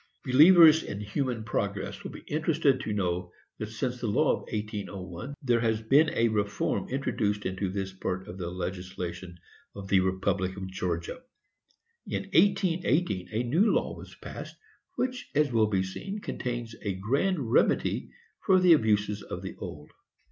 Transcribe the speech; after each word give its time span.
Believers 0.25 0.81
in 0.81 0.99
human 0.99 1.43
progress 1.43 2.03
will 2.03 2.09
be 2.09 2.23
interested 2.25 2.79
to 2.81 2.91
know 2.91 3.31
that 3.59 3.67
since 3.69 4.01
the 4.01 4.07
law 4.07 4.31
of 4.31 4.39
1801 4.51 5.35
there 5.43 5.59
has 5.59 5.79
been 5.79 6.09
a 6.15 6.27
reform 6.29 6.89
introduced 6.89 7.45
into 7.45 7.69
this 7.69 7.93
part 7.93 8.27
of 8.27 8.39
the 8.39 8.49
legislation 8.49 9.37
of 9.75 9.89
the 9.89 9.99
republic 9.99 10.57
of 10.57 10.65
Georgia. 10.71 11.21
In 12.07 12.23
1818, 12.33 13.27
a 13.31 13.43
new 13.43 13.71
law 13.71 13.95
was 13.95 14.15
passed, 14.15 14.55
which, 14.95 15.29
as 15.35 15.51
will 15.51 15.67
be 15.67 15.83
seen, 15.83 16.19
contains 16.19 16.73
a 16.81 16.95
grand 16.95 17.51
remedy 17.51 18.09
for 18.43 18.59
the 18.59 18.73
abuses 18.73 19.21
of 19.21 19.43
the 19.43 19.55
old. 19.59 19.91